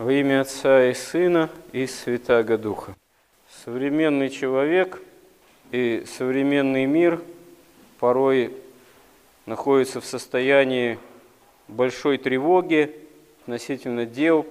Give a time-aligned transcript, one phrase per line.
[0.00, 2.96] Во имя Отца и Сына и Святаго Духа.
[3.66, 4.98] Современный человек
[5.72, 7.20] и современный мир
[7.98, 8.50] порой
[9.44, 10.98] находятся в состоянии
[11.68, 12.96] большой тревоги
[13.42, 14.46] относительно дел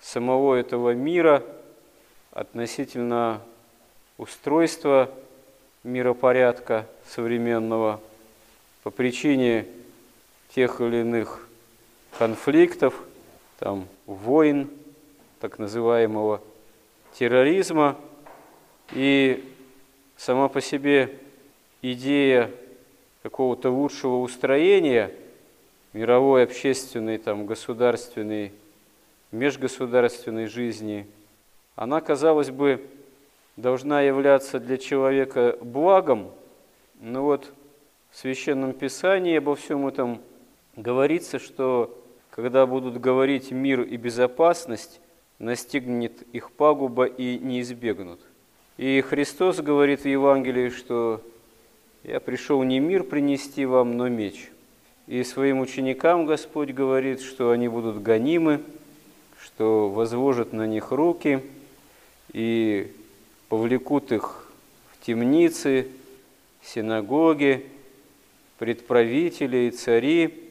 [0.00, 1.42] самого этого мира,
[2.30, 3.40] относительно
[4.16, 5.10] устройства
[5.82, 8.00] миропорядка современного
[8.84, 9.66] по причине
[10.54, 11.48] тех или иных
[12.16, 12.94] конфликтов,
[13.58, 14.70] там, войн,
[15.40, 16.40] так называемого
[17.12, 17.96] терроризма.
[18.92, 19.44] И
[20.16, 21.18] сама по себе
[21.82, 22.50] идея
[23.22, 25.12] какого-то лучшего устроения
[25.92, 28.52] мировой, общественной, там, государственной,
[29.32, 31.06] межгосударственной жизни,
[31.74, 32.86] она, казалось бы,
[33.56, 36.30] должна являться для человека благом,
[37.00, 37.52] но вот
[38.10, 40.20] в Священном Писании обо всем этом
[40.76, 41.94] говорится, что
[42.38, 45.00] когда будут говорить мир и безопасность,
[45.40, 48.20] настигнет их пагуба и не избегнут.
[48.76, 51.20] И Христос говорит в Евангелии, что
[52.04, 54.52] «Я пришел не мир принести вам, но меч».
[55.08, 58.60] И своим ученикам Господь говорит, что они будут гонимы,
[59.42, 61.42] что возложат на них руки
[62.32, 62.92] и
[63.48, 64.48] повлекут их
[64.92, 65.88] в темницы,
[66.62, 67.66] синагоги,
[68.58, 70.47] предправители и цари,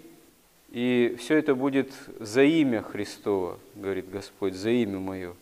[0.70, 5.34] и все это будет за имя Христова, говорит Господь, за имя Мое.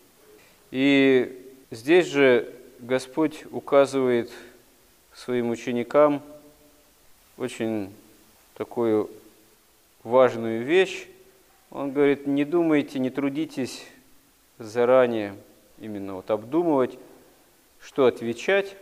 [0.70, 4.30] И здесь же Господь указывает
[5.12, 6.22] своим ученикам
[7.36, 7.92] очень
[8.54, 9.10] такую
[10.04, 11.06] важную вещь.
[11.70, 13.84] Он говорит, не думайте, не трудитесь
[14.58, 15.34] заранее
[15.78, 16.98] именно вот обдумывать,
[17.80, 18.76] что отвечать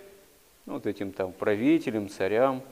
[0.66, 2.62] ну, вот этим там правителям, царям,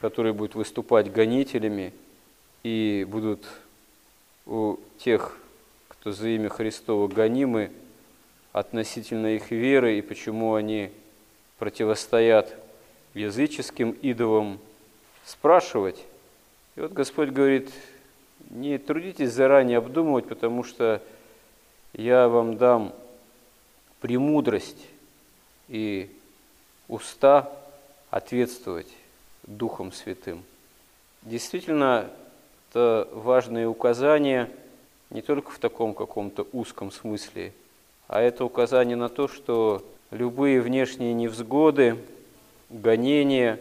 [0.00, 1.92] которые будут выступать гонителями–
[2.62, 3.44] и будут
[4.46, 5.36] у тех,
[5.88, 7.70] кто за имя Христово гонимы,
[8.52, 10.90] относительно их веры и почему они
[11.58, 12.54] противостоят
[13.14, 14.58] языческим идолам,
[15.24, 16.02] спрашивать.
[16.76, 17.70] И вот Господь говорит,
[18.50, 21.02] не трудитесь заранее обдумывать, потому что
[21.92, 22.92] я вам дам
[24.00, 24.86] премудрость
[25.68, 26.10] и
[26.88, 27.50] уста
[28.10, 28.88] ответствовать
[29.44, 30.42] Духом Святым.
[31.22, 32.10] Действительно,
[32.72, 34.48] это важные указания
[35.10, 37.52] не только в таком каком-то узком смысле,
[38.08, 41.98] а это указание на то, что любые внешние невзгоды,
[42.70, 43.60] гонения,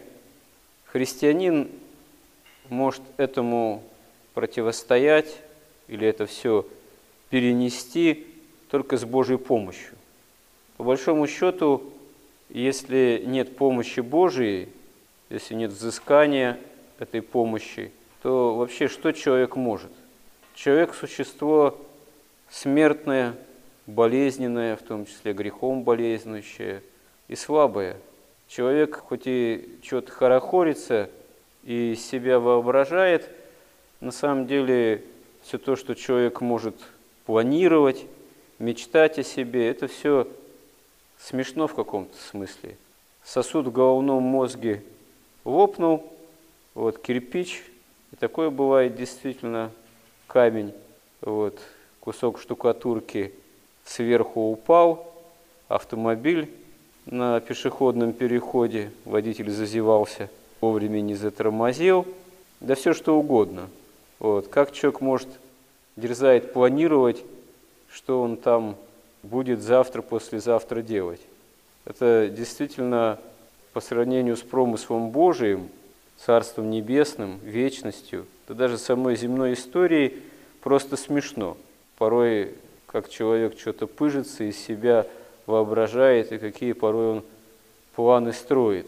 [0.85, 1.69] христианин
[2.69, 3.83] может этому
[4.33, 5.41] противостоять
[5.89, 6.65] или это все
[7.29, 8.25] перенести
[8.69, 9.95] только с Божьей помощью.
[10.77, 11.83] По большому счету,
[12.47, 14.69] если нет помощи Божией,
[15.29, 16.57] если нет взыскания
[16.97, 17.91] этой помощи–
[18.21, 19.91] то вообще что человек может?
[20.53, 21.77] Человек– существо
[22.49, 23.35] смертное,
[23.87, 26.83] болезненное, в том числе грехом болезнующее
[27.27, 27.97] и слабое.
[28.47, 31.09] Человек хоть и что-то хорохорится
[31.63, 33.29] и себя воображает,
[34.01, 35.03] на самом деле
[35.41, 36.75] все то, что человек может
[37.25, 38.05] планировать,
[38.59, 40.27] мечтать о себе, это все
[41.17, 42.77] смешно в каком-то смысле.
[43.23, 44.83] Сосуд в головном мозге
[45.45, 46.11] лопнул,
[46.73, 47.63] вот кирпич
[48.11, 49.71] и такое бывает действительно
[50.27, 50.73] камень,
[51.21, 51.59] вот,
[51.99, 53.33] кусок штукатурки
[53.85, 55.13] сверху упал,
[55.67, 56.51] автомобиль
[57.05, 60.29] на пешеходном переходе, водитель зазевался,
[60.59, 62.05] вовремя не затормозил,
[62.59, 63.69] да все что угодно.
[64.19, 64.47] Вот.
[64.49, 65.29] Как человек может
[65.95, 67.23] дерзает планировать,
[67.89, 68.75] что он там
[69.23, 71.21] будет завтра, послезавтра делать.
[71.85, 73.19] Это действительно
[73.73, 75.69] по сравнению с промыслом Божиим–
[76.25, 80.21] Царством Небесным, вечностью, да даже самой земной историей
[80.61, 81.57] просто смешно.
[81.97, 82.55] Порой,
[82.85, 85.07] как человек что-то пыжится, из себя
[85.47, 87.23] воображает, и какие порой он
[87.95, 88.87] планы строит.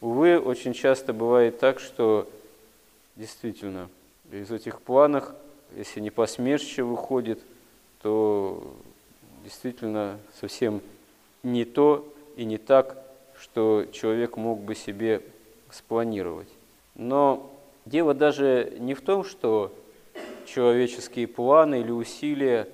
[0.00, 2.28] Увы, очень часто бывает так, что
[3.16, 3.88] действительно
[4.30, 5.32] из этих планов,
[5.76, 7.40] если не посмешище выходит,
[8.02, 8.74] то
[9.42, 10.82] действительно совсем
[11.42, 12.06] не то
[12.36, 12.98] и не так,
[13.38, 15.22] что человек мог бы себе
[15.70, 16.48] спланировать.
[16.94, 17.50] Но
[17.86, 19.74] дело даже не в том, что
[20.46, 22.68] человеческие планы или усилия,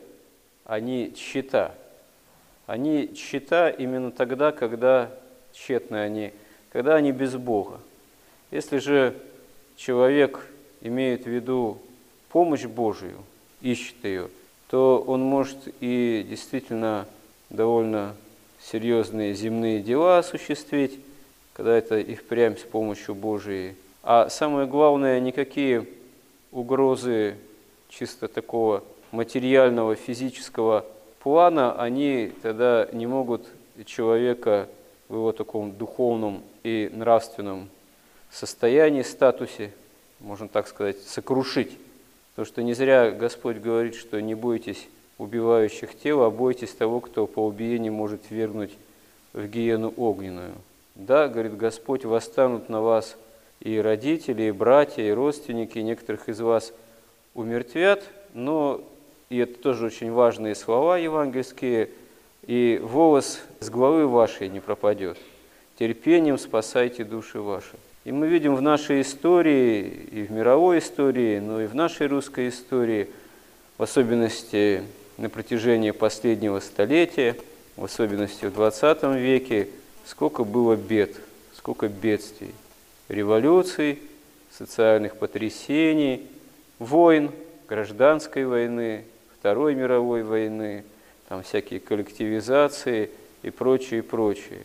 [0.65, 1.75] они тщета.
[2.67, 5.11] Они тщета именно тогда, когда
[5.53, 6.33] тщетны они,
[6.71, 7.81] когда они без Бога.
[8.51, 9.17] Если же
[9.77, 10.47] человек
[10.81, 11.79] имеет в виду
[12.29, 13.19] помощь Божию,
[13.61, 14.29] ищет ее,
[14.69, 17.07] то он может и действительно
[17.49, 18.15] довольно
[18.61, 21.01] серьезные земные дела осуществить,
[21.55, 25.87] когда это и впрямь с помощью Божией а самое главное, никакие
[26.53, 27.37] угрозы
[27.89, 28.83] чисто такого
[29.13, 30.87] материального физического
[31.23, 33.47] плана, они тогда не могут
[33.85, 34.69] человека
[35.09, 37.69] в его таком духовном и нравственном
[38.31, 39.73] состоянии, статусе,
[40.21, 41.77] можно так сказать, сокрушить.
[42.31, 44.89] Потому что не зря Господь говорит, что не бойтесь
[45.19, 48.73] убивающих тел, а бойтесь того, кто по убиению может вернуть
[49.33, 50.55] в гиену огненную.
[50.95, 53.17] Да, говорит Господь, восстанут на вас
[53.61, 56.73] и родители, и братья, и родственники, некоторых из вас
[57.35, 58.81] умертвят, но,
[59.29, 61.91] и это тоже очень важные слова евангельские,
[62.47, 65.19] и волос с головы вашей не пропадет.
[65.79, 67.77] Терпением спасайте души ваши.
[68.05, 72.49] И мы видим в нашей истории, и в мировой истории, но и в нашей русской
[72.49, 73.09] истории,
[73.77, 74.83] в особенности
[75.19, 77.37] на протяжении последнего столетия,
[77.77, 79.69] в особенности в 20 веке,
[80.07, 81.17] сколько было бед,
[81.55, 82.53] сколько бедствий,
[83.11, 83.99] революций,
[84.51, 86.27] социальных потрясений,
[86.79, 87.31] войн,
[87.69, 89.05] гражданской войны,
[89.39, 90.85] Второй мировой войны,
[91.29, 93.11] там всякие коллективизации
[93.43, 94.63] и прочее, и прочее.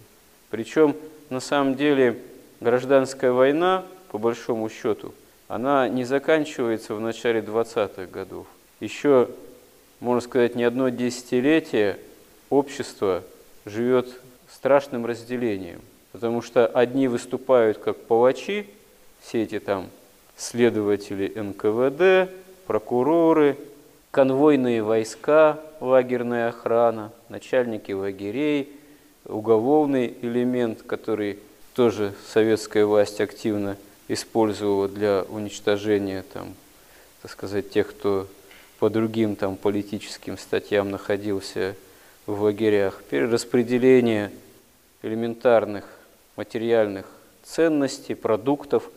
[0.50, 0.96] Причем,
[1.30, 2.18] на самом деле,
[2.60, 5.14] гражданская война, по большому счету,
[5.48, 8.48] она не заканчивается в начале 20-х годов.
[8.80, 9.30] Еще,
[10.00, 11.98] можно сказать, не одно десятилетие
[12.50, 13.24] общество
[13.66, 14.10] живет
[14.52, 15.82] страшным разделением,
[16.16, 18.68] потому что одни выступают как палачи,
[19.22, 19.90] все эти там
[20.38, 22.32] следователи НКВД,
[22.66, 23.58] прокуроры,
[24.12, 28.72] конвойные войска, лагерная охрана, начальники лагерей,
[29.26, 31.40] уголовный элемент, который
[31.74, 33.76] тоже советская власть активно
[34.08, 36.54] использовала для уничтожения, там,
[37.24, 38.26] так сказать, тех, кто
[38.80, 41.76] по другим там, политическим статьям находился
[42.26, 44.32] в лагерях, перераспределение
[45.02, 45.95] элементарных
[46.36, 47.06] материальных
[47.44, 48.90] ценностей, продуктов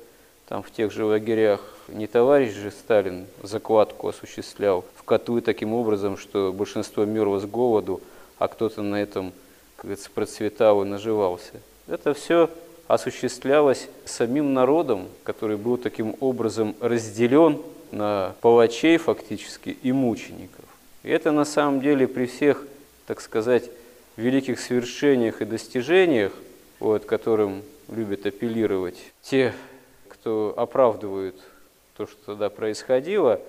[0.49, 1.61] там в тех же лагерях.
[1.89, 8.01] Не товарищ же Сталин закладку осуществлял в котлы таким образом, что большинство мерло с голоду,
[8.39, 9.33] а кто-то на этом,
[9.77, 11.61] как говорится, процветал и наживался.
[11.87, 12.51] Это все
[12.87, 17.61] осуществлялось самим народом, который был таким образом разделен
[17.93, 20.65] на палачей фактически и мучеников.
[21.03, 22.67] И это на самом деле при всех,
[23.07, 23.71] так сказать,
[24.17, 26.33] великих свершениях и достижениях,
[26.81, 29.55] вот, которым любят апеллировать те,
[30.09, 31.37] кто оправдывают
[31.97, 33.41] то, что тогда происходило,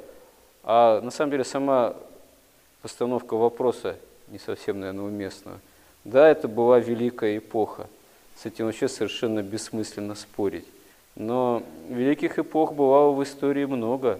[0.64, 1.96] а на самом деле сама
[2.82, 3.96] постановка вопроса
[4.30, 5.60] не совсем, наверное, уместна.
[6.04, 7.88] Да, это была великая эпоха–
[8.42, 10.66] с этим вообще совершенно бессмысленно спорить.
[11.16, 14.18] Но великих эпох бывало в истории много.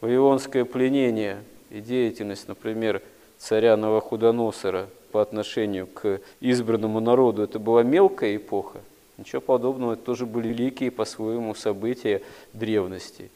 [0.00, 3.02] Вавилонское пленение и деятельность, например,
[3.36, 8.80] царя Новохудоносора по отношению к избранному народу, это была мелкая эпоха.
[9.16, 12.22] Ничего подобного, это тоже были великие по-своему события
[12.52, 13.30] древности.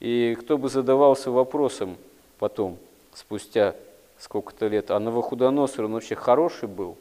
[0.00, 1.96] И кто бы задавался вопросом
[2.38, 2.78] потом,
[3.12, 3.74] спустя
[4.18, 6.96] сколько-то лет, а Новохудоносор, он вообще хороший был,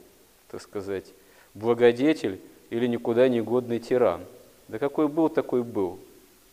[0.49, 1.05] так сказать,
[1.53, 4.21] благодетель, или никуда не годный тиран.
[4.67, 5.99] Да какой был, такой был.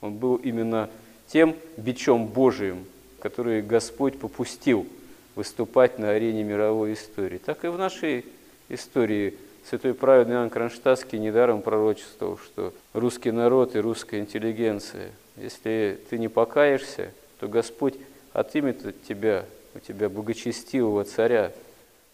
[0.01, 0.89] Он был именно
[1.27, 2.85] тем бичом Божиим,
[3.21, 4.87] который Господь попустил
[5.35, 7.39] выступать на арене мировой истории.
[7.39, 8.25] Так и в нашей
[8.69, 9.35] истории
[9.69, 16.29] святой праведный Иоанн Кронштадтский недаром пророчествовал, что русский народ и русская интеллигенция, если ты не
[16.29, 17.11] покаешься,
[17.41, 17.95] то Господь
[18.33, 21.53] отымет от тебя, у тебя благочестивого царя,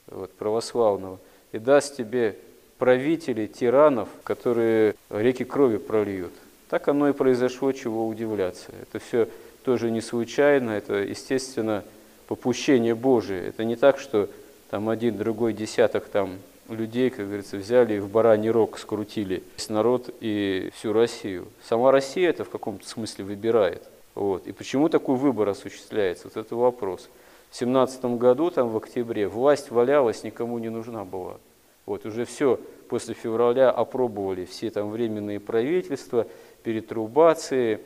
[0.07, 1.19] вот, православного,
[1.53, 2.37] и даст тебе
[2.79, 6.33] правителей, тиранов, которые реки крови прольют.
[6.69, 8.71] Так оно и произошло, чего удивляться.
[8.81, 9.29] Это все
[9.65, 11.85] тоже не случайно, это, естественно,
[12.31, 13.49] попущение Божие.
[13.49, 14.29] Это не так, что
[14.71, 19.69] там один, другой десяток там людей, как говорится, взяли и в бараний рог скрутили весь
[19.69, 21.49] народ и всю Россию.
[21.65, 23.83] Сама Россия это в каком-то смысле выбирает.
[24.15, 24.47] Вот.
[24.47, 26.29] И почему такой выбор осуществляется?
[26.33, 27.09] Вот это вопрос.
[27.51, 31.37] В семнадцатом году, там в октябре, власть валялась, никому не нужна была.
[31.85, 36.29] Вот уже все после февраля опробовали все там временные правительства,
[36.63, 37.81] перетрубации,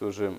[0.00, 0.36] тоже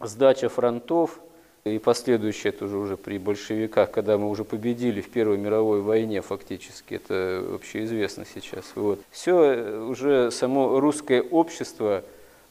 [0.00, 1.20] сдача фронтов
[1.64, 6.94] и последующее тоже уже при большевиках, когда мы уже победили в Первой мировой войне фактически,
[6.94, 8.72] это вообще известно сейчас.
[8.74, 9.00] Вот.
[9.10, 12.02] Все э, уже само русское общество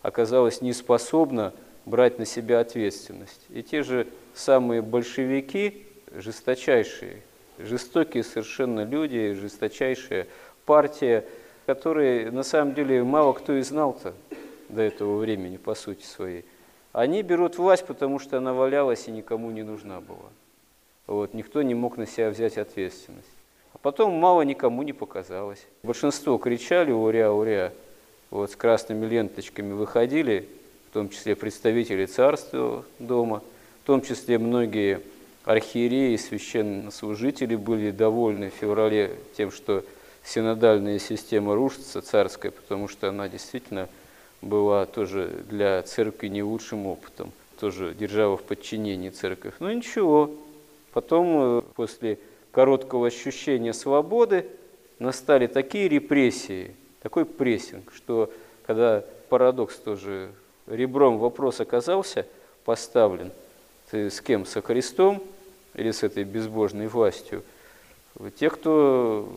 [0.01, 1.53] оказалось не способно
[1.85, 3.41] брать на себя ответственность.
[3.49, 7.21] И те же самые большевики, жесточайшие,
[7.57, 10.27] жестокие совершенно люди, жесточайшая
[10.65, 11.25] партия,
[11.65, 14.13] которые на самом деле мало кто и знал-то
[14.69, 16.45] до этого времени, по сути своей.
[16.93, 20.29] Они берут власть, потому что она валялась и никому не нужна была.
[21.07, 23.27] Вот, никто не мог на себя взять ответственность.
[23.73, 25.65] А потом мало никому не показалось.
[25.83, 27.73] Большинство кричали «Уря, уря!»,
[28.29, 30.47] вот, с красными ленточками выходили,
[30.89, 33.41] в том числе представители царства дома,
[33.83, 35.01] в том числе многие
[35.45, 39.83] архиереи священнослужители были довольны в феврале тем, что
[40.23, 43.89] синодальная система рушится, царская, потому что она действительно
[44.41, 49.53] была тоже для церкви не лучшим опытом, тоже держала в подчинении церковь.
[49.59, 50.31] Но ничего,
[50.93, 52.19] потом э, после
[52.51, 54.47] короткого ощущения свободы
[54.99, 58.31] настали такие репрессии, такой прессинг, что
[58.65, 60.31] когда парадокс тоже
[60.67, 62.25] ребром вопрос оказался
[62.65, 63.31] поставлен,
[63.89, 65.21] ты с кем, со Христом
[65.73, 67.43] или с этой безбожной властью,
[68.37, 69.27] те, кто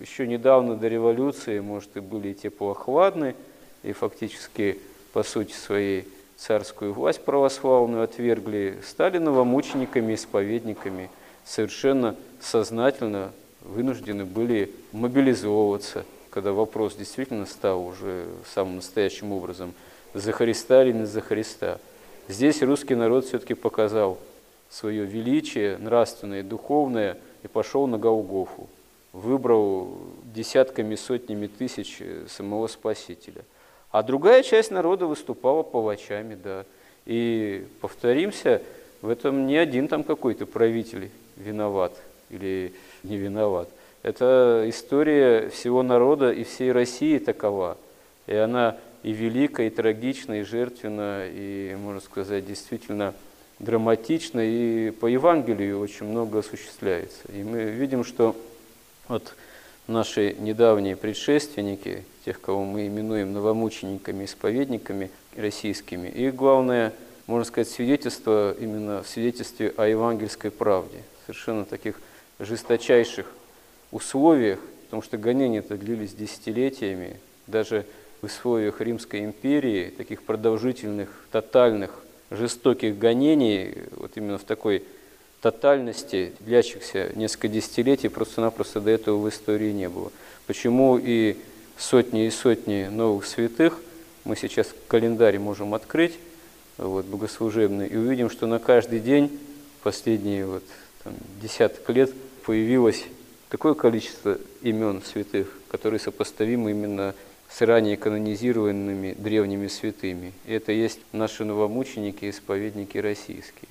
[0.00, 3.34] еще недавно до революции, может, и были теплоохладны,
[3.82, 4.78] и фактически,
[5.12, 6.06] по сути своей,
[6.36, 11.10] царскую власть православную отвергли, стали новомучениками, исповедниками,
[11.44, 19.74] совершенно сознательно вынуждены были мобилизовываться, когда вопрос действительно стал уже самым настоящим образом
[20.14, 21.78] за Христа или не за Христа.
[22.28, 24.18] Здесь русский народ все-таки показал
[24.70, 28.68] свое величие нравственное, духовное и пошел на Голгофу.
[29.12, 33.44] Выбрал десятками, сотнями тысяч самого Спасителя.
[33.90, 36.64] А другая часть народа выступала палачами, да.
[37.06, 38.62] И повторимся,
[39.02, 41.92] в этом не один там какой-то правитель виноват
[42.30, 43.68] или не виноват.
[44.02, 47.76] Это история всего народа и всей России такова.
[48.26, 53.14] И она и великая, и трагична, и жертвенна, и, можно сказать, действительно
[53.58, 57.20] драматична, и по Евангелию очень много осуществляется.
[57.32, 58.36] И мы видим, что
[59.08, 59.34] вот
[59.90, 66.92] наши недавние предшественники, тех, кого мы именуем новомучениками, исповедниками российскими, и главное,
[67.26, 72.00] можно сказать, свидетельство именно в свидетельстве о евангельской правде, совершенно таких
[72.38, 73.26] жесточайших
[73.92, 77.84] условиях, потому что гонения-то длились десятилетиями, даже
[78.22, 84.84] в условиях Римской империи, таких продолжительных, тотальных, жестоких гонений, вот именно в такой
[85.40, 90.12] тотальности, длящихся несколько десятилетий, просто-напросто до этого в истории не было.
[90.46, 91.36] Почему и
[91.78, 93.80] сотни и сотни новых святых
[94.24, 96.18] мы сейчас календарь можем открыть,
[96.76, 99.38] вот, богослужебный, и увидим, что на каждый день
[99.82, 100.62] последние вот,
[101.02, 102.12] там, десяток лет
[102.44, 103.04] появилось
[103.48, 107.14] такое количество имен святых, которые сопоставимы именно
[107.48, 110.32] с ранее канонизированными древними святыми.
[110.46, 113.69] И это есть наши новомученики и исповедники российские.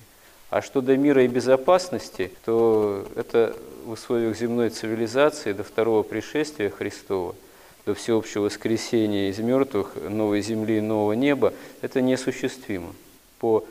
[0.50, 6.70] А что до мира и безопасности, то это в условиях земной цивилизации до второго пришествия
[6.70, 7.36] Христова,
[7.86, 12.92] до всеобщего воскресения из мертвых, новой земли и нового неба, это неосуществимо.
[13.38, 13.64] По,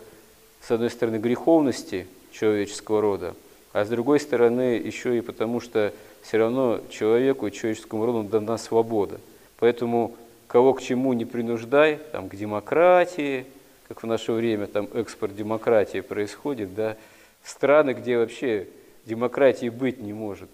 [0.62, 3.36] с одной стороны, греховности человеческого рода,
[3.74, 8.58] а с другой стороны, еще и потому, что все равно человеку и человеческому роду дана
[8.58, 9.20] свобода.
[9.60, 10.16] Поэтому
[10.48, 13.46] кого к чему не принуждай, там, к демократии,
[13.90, 16.96] как в наше время там экспорт демократии происходит, да,
[17.44, 18.68] страны, где вообще
[19.06, 20.50] демократии быть не может,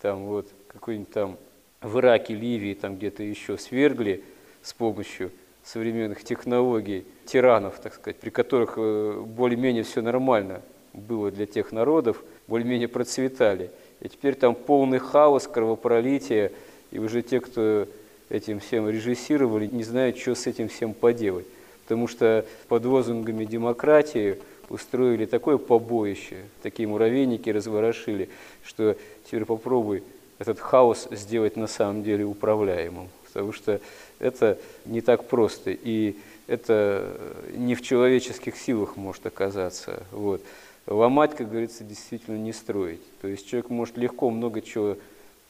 [0.00, 1.38] там вот какой-нибудь там
[1.80, 4.24] в Ираке, Ливии, там где-то еще свергли
[4.62, 5.30] с помощью
[5.62, 10.60] современных технологий тиранов, так сказать, при которых э, более-менее все нормально
[10.92, 13.70] было для тех народов, более-менее процветали.
[14.00, 16.50] И теперь там полный хаос, кровопролитие,
[16.90, 17.86] и уже те, кто
[18.28, 21.46] этим всем режиссировали, не знают, что с этим всем поделать.
[21.92, 24.38] Потому что под лозунгами демократии
[24.70, 28.30] устроили такое побоище, такие муравейники разворошили,
[28.64, 28.96] что
[29.26, 30.02] теперь попробуй
[30.38, 33.10] этот хаос сделать на самом деле управляемым.
[33.26, 33.78] Потому что
[34.20, 34.56] это
[34.86, 37.14] не так просто, и это
[37.54, 40.02] не в человеческих силах может оказаться.
[40.12, 40.40] Вот.
[40.86, 43.02] Ломать, как говорится, действительно не строить.
[43.20, 44.96] То есть человек может легко много чего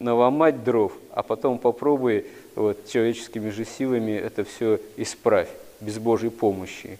[0.01, 5.49] наломать дров, а потом попробуй вот, человеческими же силами это все исправь,
[5.83, 6.99] без Божьей помощи.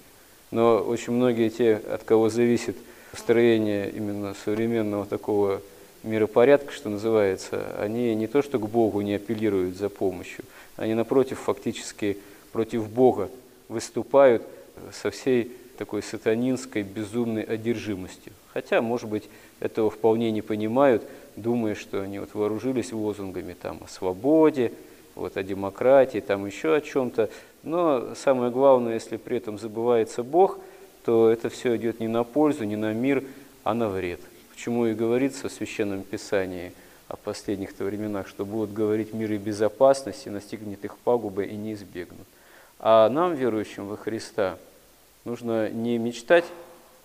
[0.51, 2.77] Но очень многие те, от кого зависит
[3.17, 5.63] строение именно современного такого
[6.03, 10.45] миропорядка, что называется, они не то что к Богу не апеллируют за помощью,
[10.77, 12.19] они напротив фактически
[12.53, 13.31] против Бога
[13.69, 14.43] выступают
[14.93, 18.33] со всей такой сатанинской безумной одержимостью.
[18.53, 19.29] Хотя, может быть,
[19.61, 21.03] этого вполне не понимают,
[21.37, 24.73] думая, что они вот вооружились лозунгами там, о свободе,
[25.15, 27.31] вот, о демократии, там еще о чем-то.
[27.63, 30.59] Но самое главное, если при этом забывается Бог,
[31.05, 33.25] то это все идет не на пользу, не на мир,
[33.65, 34.21] а на вред.
[34.53, 36.73] Почему и говорится в Священном Писании
[37.09, 41.75] о последних-то временах, что будут говорить мир и безопасность, и настигнет их пагуба и не
[41.75, 42.27] избегнут.
[42.79, 44.59] А нам, верующим во Христа,
[45.25, 46.45] нужно не мечтать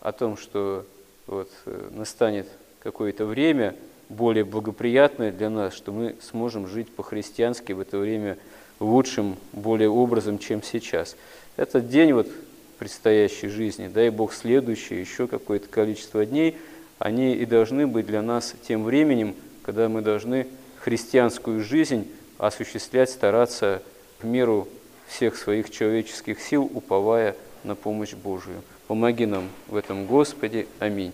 [0.01, 0.85] о том, что
[1.27, 2.47] вот, э, настанет
[2.79, 3.75] какое-то время
[4.09, 8.37] более благоприятное для нас, что мы сможем жить по-христиански в это время
[8.79, 11.15] лучшим, более образом, чем сейчас.
[11.55, 12.27] Этот день вот
[12.77, 16.57] предстоящей жизни, дай Бог следующий, еще какое-то количество дней,
[16.99, 20.47] они и должны быть для нас тем временем, когда мы должны
[20.79, 23.81] христианскую жизнь осуществлять, стараться
[24.19, 24.67] в меру
[25.07, 28.61] всех своих человеческих сил, уповая на помощь Божию.
[28.87, 30.67] Помоги нам в этом, Господи.
[30.79, 31.13] Аминь.